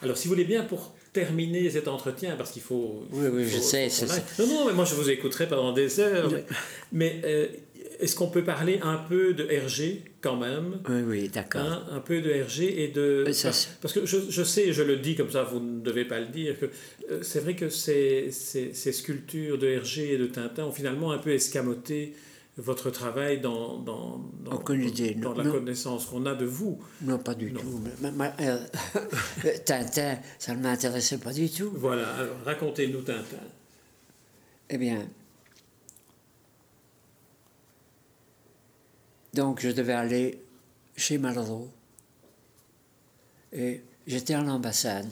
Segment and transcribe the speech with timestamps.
[0.00, 3.04] Alors, si vous voulez bien, pour terminer cet entretien, parce qu'il faut...
[3.12, 3.88] Oui, oui, je sais.
[3.88, 4.22] c'est- aille.
[4.38, 6.30] Non, non, mais moi je vous écouterai pendant des heures.
[6.30, 6.44] mais
[6.92, 7.46] mais, euh,
[7.98, 10.80] est-ce qu'on peut parler un peu de RG quand même?
[10.88, 11.62] Oui, oui, d'accord.
[11.62, 13.24] hein, Un peu de RG et de...
[13.26, 13.50] Oui, ça,
[13.80, 16.26] parce, que je, je sais, je le dis comme ça, vous ne devez pas le
[16.26, 16.66] dire, que
[17.10, 21.10] euh, c'est vrai que ces, ces, ces sculptures de Hergé et de Tintin ont finalement
[21.10, 22.14] un peu escamoté
[22.58, 25.52] votre travail dans, dans, dans, non, la non.
[25.52, 26.78] connaissance qu'on a de vous.
[27.02, 27.60] Non, pas du Non.
[27.60, 27.82] tout.
[28.40, 28.58] Euh,
[29.64, 31.70] Tintin, ça ne m'intéressait pas du tout.
[31.74, 33.36] Voilà, alors racontez-nous Tintin.
[34.70, 35.06] Eh bien,
[39.34, 40.42] donc je devais aller
[40.96, 41.68] chez Malraux.
[43.52, 45.08] Et j'étais à l'ambassade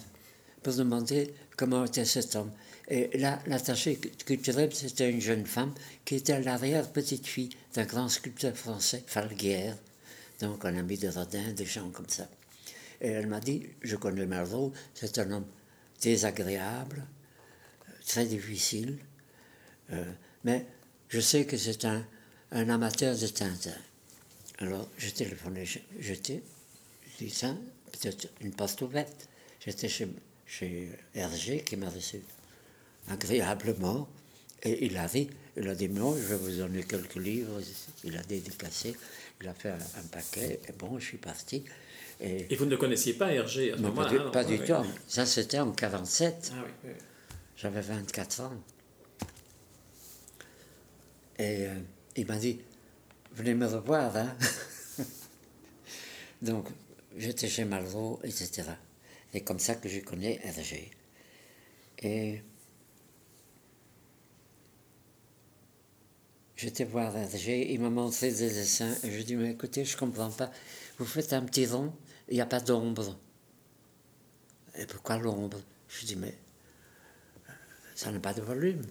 [0.62, 2.51] pour demander comment était cet homme.
[2.88, 9.02] Et là, l'attaché culturel, c'était une jeune femme qui était l'arrière-petite-fille d'un grand sculpteur français,
[9.06, 9.76] Falguière,
[10.40, 12.28] donc un ami de Rodin, des gens comme ça.
[13.00, 15.46] Et elle m'a dit, je connais Malraux, c'est un homme
[16.00, 17.04] désagréable,
[18.06, 18.98] très difficile,
[19.92, 20.04] euh,
[20.45, 20.64] mais
[21.09, 22.04] je sais que c'est un,
[22.52, 23.74] amateur de Tintin.
[24.59, 26.42] Alors, j'ai téléphoné, je- j'étais,
[27.18, 27.54] j'ai dit ça,
[27.92, 29.29] peut-être une poste ouverte.
[29.60, 30.09] J'étais chez,
[30.46, 32.20] chez Hergé qui m'a reçu
[33.09, 34.09] agréablement.
[34.62, 37.60] Et il a dit, il a dit, non, je vais vous donner quelques livres.
[38.04, 38.96] Il a dédicacé,
[39.40, 41.65] il a fait un, un paquet, et bon, je suis parti.
[42.21, 44.45] Et, Et vous ne connaissiez pas Hergé à ce non, pas moment-là du, hein, pas
[44.45, 44.73] du tout.
[45.07, 46.52] Ça, c'était en 47.
[46.52, 46.90] Ah oui, oui.
[47.57, 48.52] J'avais 24 ans.
[51.38, 51.74] Et euh,
[52.16, 52.60] il m'a dit,
[53.35, 54.35] venez me revoir, hein.
[56.43, 56.68] Donc,
[57.16, 58.63] j'étais chez Malraux, etc.
[59.35, 60.91] Et comme ça que je connais Hergé.
[62.02, 62.43] Et
[66.56, 70.31] j'étais voir Hergé, il m'a montré des dessins, et je dis, mais écoutez, je comprends
[70.31, 70.50] pas.
[70.98, 71.93] Vous faites un petit rond,
[72.28, 73.19] il n'y a pas d'ombre.
[74.78, 75.60] Et pourquoi l'ombre?
[75.88, 76.34] Je dis, mais
[77.94, 78.82] ça n'a pas de volume.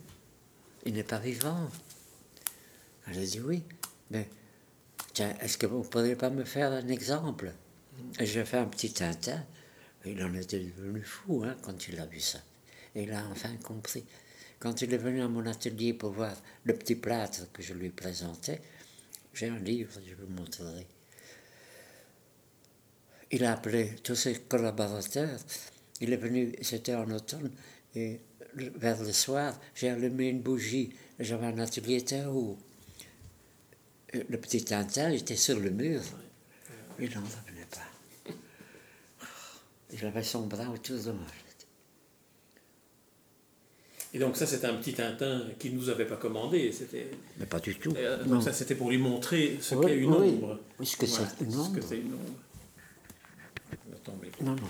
[0.86, 1.70] Il n'est pas vivant.
[3.08, 3.64] Elle a dit oui,
[4.10, 4.28] mais
[5.14, 7.54] tiens, est-ce que vous ne pourriez pas me faire un exemple?
[8.20, 9.44] Et j'ai fait un petit Tintin.
[10.06, 12.40] Il en était devenu fou hein, quand il a vu ça.
[12.94, 14.06] Et il a enfin compris.
[14.66, 17.92] Quand il est venu à mon atelier pour voir le petit plâtre que je lui
[17.92, 18.60] présentais,
[19.32, 20.88] j'ai un livre, je vous montrerai.
[23.30, 25.40] Il a appelé tous ses collaborateurs.
[26.02, 27.52] Il est venu, c'était en automne,
[27.94, 28.22] et
[28.56, 30.96] vers le soir, j'ai allumé une bougie.
[31.20, 32.58] J'avais un atelier très haut.
[34.14, 36.02] Le petit Tintin était sur le mur.
[37.00, 38.34] Il n'en revenait pas.
[39.94, 41.28] Il avait son bras autour de moi.
[44.16, 46.72] Et donc ça, c'était un petit Tintin qu'il ne nous avait pas commandé.
[46.72, 47.94] C'était, Mais pas du tout.
[47.98, 48.40] euh, donc Non.
[48.42, 50.30] ça, c'était pour lui montrer ce Oui, qu'est une oui.
[50.42, 50.58] ombre.
[50.80, 51.76] Oui, ce que Voilà, c'est une Ce ombre.
[51.76, 52.40] que c'est une ombre.
[54.42, 54.62] Non, non, non.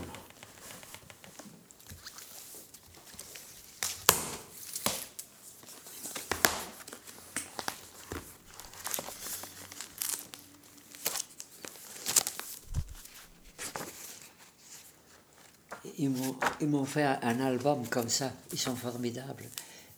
[16.62, 19.46] Ils m'ont, fait un, album comme ça, ils sont formidables.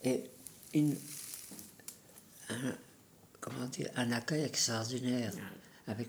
[0.04, 0.24] Et
[0.74, 0.96] une,
[2.50, 2.76] un,
[3.42, 5.34] comment dire, un accueil extraordinaire
[5.88, 6.08] avec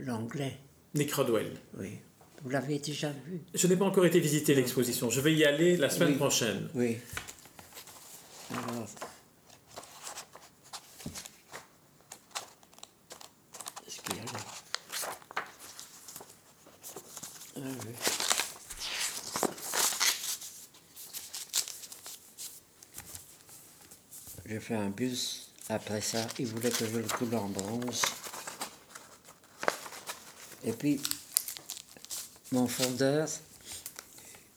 [0.00, 0.58] l'anglais.
[0.94, 1.52] Nick Rodwell.
[1.78, 1.98] Oui.
[2.42, 5.08] Vous l'avez déjà vu Je n'ai pas encore été visiter l'exposition.
[5.08, 6.16] Je vais y aller la semaine Oui.
[6.16, 6.68] prochaine.
[6.74, 6.98] Oui.
[8.50, 8.86] Alors.
[13.86, 14.38] Est-ce qu'il y a là
[17.56, 18.15] Ah oui.
[24.48, 25.50] J'ai fait un bus.
[25.68, 28.02] Après ça, il voulait que je le coule en bronze.
[30.62, 31.00] Et puis,
[32.52, 33.28] mon fondeur,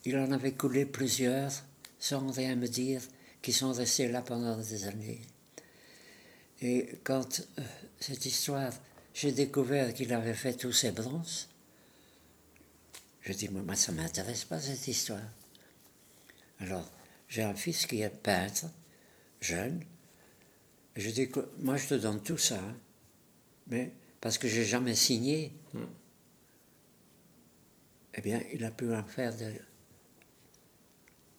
[0.04, 1.50] il en avait coulé plusieurs,
[1.98, 3.02] sans rien me dire,
[3.42, 5.22] qui sont restés là pendant des années.
[6.62, 7.62] Et quand euh,
[7.98, 8.72] cette histoire,
[9.12, 11.48] j'ai découvert qu'il avait fait tous ces bronzes,
[13.22, 15.20] je dis, moi, ça m'intéresse pas cette histoire.
[16.60, 16.88] Alors,
[17.28, 18.66] j'ai un fils qui est peintre,
[19.40, 19.82] jeune,
[20.96, 22.76] et je dis, que, moi, je te donne tout ça, hein,
[23.68, 25.52] mais parce que j'ai jamais signé,
[28.14, 29.52] eh bien, il a pu en faire de.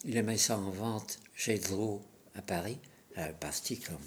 [0.03, 2.01] Il a mis ça en vente chez Drault
[2.33, 2.80] à Paris,
[3.15, 3.98] à parti comme.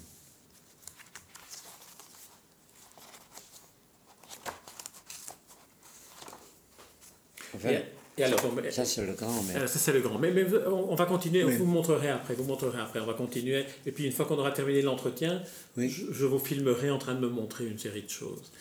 [8.17, 8.39] Et alors,
[8.69, 9.43] ça, c'est le grand.
[9.43, 9.55] Mais...
[9.55, 10.17] Alors, ça, c'est le grand.
[10.17, 13.65] Mais, mais on, va continuer, on vous montrerai après, vous montrerez après, on va continuer.
[13.85, 15.41] Et puis, une fois qu'on aura terminé l'entretien,
[15.75, 18.53] je, vous filmerai en train de me montrer une série de choses.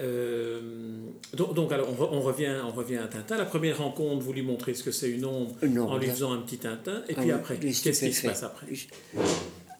[0.00, 0.60] Euh,
[1.34, 3.36] donc, alors, on, revient, on revient à Tintin.
[3.36, 6.38] La première rencontre, vous lui montrez ce que c'est une ombre, en lui faisant un
[6.38, 7.02] petit Tintin.
[7.08, 8.66] Et puis ah après, qu'est-ce qui se passe après?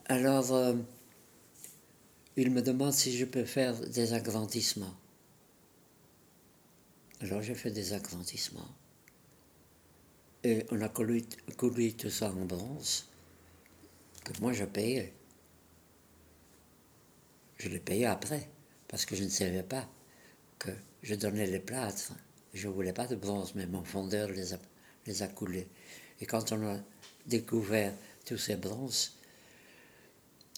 [0.06, 0.74] Alors, euh,
[2.36, 4.94] il me demande si je peux faire des agrandissements.
[7.20, 8.68] Alors, j'ai fait des agrandissements.
[10.44, 13.08] Et on a coulé, tout ça en bronze,
[14.24, 15.12] que moi je payais.
[17.58, 18.48] Je l'ai payé après,
[18.88, 19.88] parce que je ne savais pas
[20.58, 20.70] que
[21.02, 22.12] je donnais les plâtres.
[22.54, 24.58] Je ne voulais pas de bronze, mais mon fondeur les a,
[25.06, 25.68] les a coulés.
[26.20, 26.78] Et quand on a
[27.26, 27.94] découvert
[28.24, 29.16] tous ces bronzes,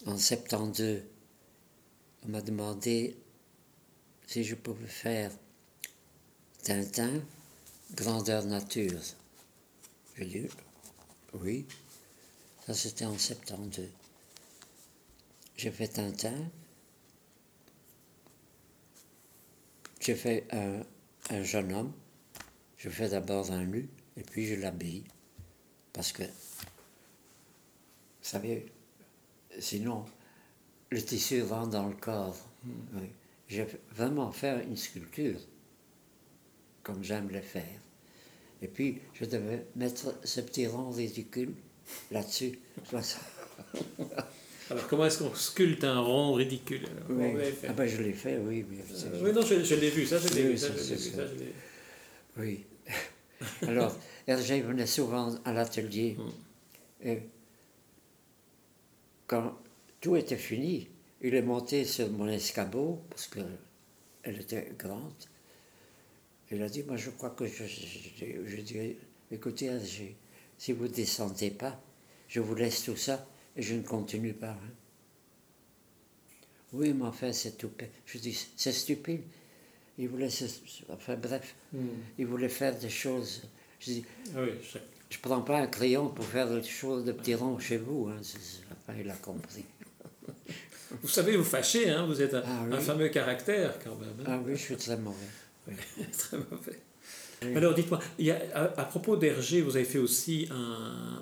[0.07, 1.03] en 72,
[2.25, 3.17] on m'a demandé
[4.27, 5.31] si je pouvais faire
[6.63, 7.21] Tintin,
[7.95, 9.03] grandeur nature.
[10.17, 10.49] J'ai dit
[11.35, 11.67] oui.
[12.67, 13.89] Ça, c'était en 72.
[15.57, 16.51] J'ai fait Tintin.
[20.01, 21.93] J'ai fait un, jeune homme.
[22.77, 25.05] Je fais d'abord un nu, et puis je l'habille.
[25.93, 26.31] Parce que, vous
[28.21, 28.67] savez,
[29.59, 30.05] sinon,
[30.91, 32.37] le tissu rentre dans le corps.
[32.63, 32.99] Hmm.
[32.99, 33.11] Oui.
[33.49, 35.41] J'ai vraiment fait une sculpture,
[36.83, 37.81] comme j'aime le faire.
[38.65, 41.53] Et puis, je devais mettre ce petit rond ridicule
[42.11, 42.59] là-dessus.
[44.71, 46.81] Alors, comment est-ce qu'on sculpte un rond ridicule
[47.69, 48.65] Ah ben, je l'ai fait, oui.
[48.71, 51.23] Euh, oui, non, je, l'ai vu, ça, je l'ai vu, ça, je l'ai vu, ça,
[52.39, 52.65] Oui.
[53.69, 53.95] Alors,
[54.27, 56.17] Hergé venait souvent à l'atelier.
[56.19, 57.07] Hmm.
[57.07, 57.19] Et
[59.27, 59.59] quand
[60.01, 60.89] tout était fini,
[61.21, 65.13] il est monté sur mon escabeau, parce qu'elle était grande,
[66.55, 68.97] il a dit, moi je crois que je, je, dirais,
[69.31, 69.71] écoutez,
[70.59, 71.81] si vous ne descendez pas,
[72.29, 74.51] je vous laisse tout ça et je ne continue pas.
[74.51, 74.73] Hein.
[76.73, 77.71] Oui, mais enfin, c'est tout.
[78.07, 79.23] Je dis, c'est stupide.
[79.97, 80.29] Il voulait,
[80.91, 81.87] enfin bref, hmm.
[82.19, 83.43] il voulait faire des choses.
[83.79, 84.05] Je dis,
[84.35, 84.41] ah
[85.09, 88.09] je ne prends pas un crayon pour faire des choses de petits ronds chez vous.
[88.09, 88.21] Hein.
[88.73, 89.65] Enfin, il a compris.
[91.03, 92.07] Vous savez vous fâcher, hein?
[92.07, 92.43] vous êtes un,
[92.73, 94.15] ah fameux caractère quand même.
[94.21, 94.25] Hein.
[94.27, 95.27] Ah oui, je suis très mauvais.
[96.19, 96.81] Très mauvais.
[97.55, 98.01] Alors dites-moi,
[98.55, 100.49] à, propos d'Hergé, vous avez fait aussi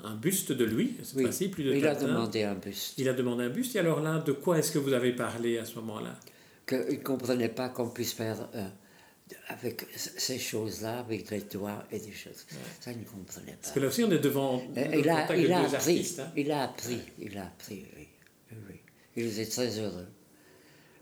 [0.04, 1.48] un, buste de lui, oui.
[1.48, 2.94] plus de Il a demandé un buste.
[2.98, 3.74] Il a demandé un buste.
[3.76, 6.16] Et alors là, de quoi est-ce que vous avez parlé à ce moment-là?
[6.66, 8.68] Qu'il ne comprenait pas qu'on puisse faire euh,
[9.48, 12.46] avec ces choses-là, avec des doigts et des choses.
[12.80, 13.58] Ça, il ne comprenait pas.
[13.62, 16.32] Parce que là aussi, on est devant euh, il, a, il, a appris, artistes, hein.
[16.36, 18.08] il a appris, il a appris, oui.
[18.68, 18.76] oui.
[19.16, 20.06] Il était très heureux.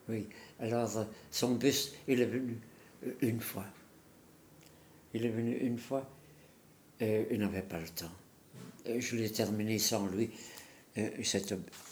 [0.08, 0.26] Oui.
[0.60, 2.58] Alors, euh, son buste, il est venu
[3.20, 3.66] une fois.
[5.14, 6.08] Il est venu une fois
[7.00, 8.12] et il n'avait pas le temps.
[8.98, 10.30] je l'ai terminé sans lui.
[11.22, 11.46] C'est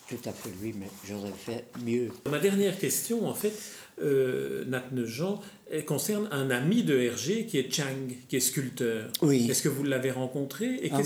[0.08, 2.10] tout à fait lui, mais j'aurais fait mieux.
[2.28, 3.52] Ma dernière question, en fait,
[4.02, 5.40] euh, Nat Jean,
[5.86, 9.10] concerne un ami de Hergé qui est Chang, qui est sculpteur.
[9.22, 9.48] Oui.
[9.50, 11.00] Est-ce que vous l'avez rencontré Et ah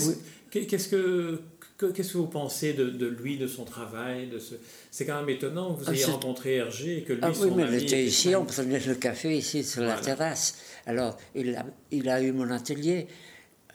[0.51, 1.41] qu'est-ce que
[1.77, 4.55] Qu'est-ce que vous pensez de, lui, de son travail de ce...
[4.91, 7.49] C'est quand même étonnant que vous ah, ayez rencontré Hergé et que lui, ah, oui,
[7.55, 10.57] mais il était ici, on prenait le café ici sur la terrasse.
[10.85, 13.07] Alors, il a, il a eu mon atelier,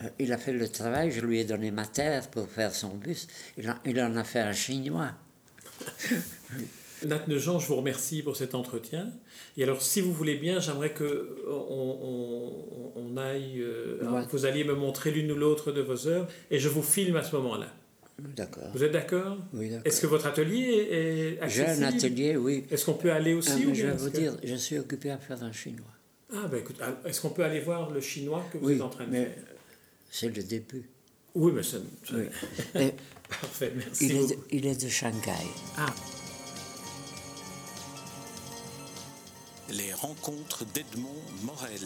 [0.02, 2.94] euh, il a fait le travail, je lui ai donné ma terre pour faire son
[2.94, 3.26] bus.
[3.56, 5.12] Il, il en a fait un chinois.
[7.06, 9.10] Nat Jean, je vous remercie pour cet entretien.
[9.56, 12.52] Et alors, si vous voulez bien, j'aimerais que on,
[12.96, 13.98] on, aille, euh,
[14.30, 17.22] vous alliez me montrer l'une ou l'autre de vos œuvres, et je vous filme à
[17.22, 17.72] ce moment-là.
[18.18, 18.70] D'accord.
[18.74, 19.86] Vous êtes d'accord Oui, d'accord.
[19.86, 22.64] Est-ce que votre atelier est accessible J'ai un atelier, oui.
[22.70, 25.42] Est-ce qu'on peut aller aussi ah, Je vais vous dire, je suis occupé à faire
[25.42, 25.86] un chinois.
[26.34, 28.88] Ah, ben écoute, ah, est-ce qu'on peut aller voir le chinois que vous êtes en
[28.88, 29.34] train de faire
[30.10, 30.84] C'est le début.
[31.34, 31.78] Oui, mais ça.
[33.28, 34.06] Parfait, merci.
[34.06, 35.46] Il est, de, il est de Shanghai.
[35.76, 35.86] Ah.
[39.70, 41.80] Les rencontres d'Edmond Morel.